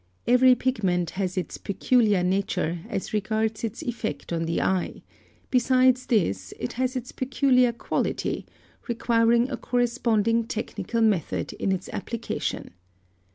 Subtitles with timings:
[0.25, 5.03] Every pigment has its peculiar nature as regards its effect on the eye;
[5.51, 8.47] besides this it has its peculiar quality,
[8.87, 12.71] requiring a corresponding technical method in its application.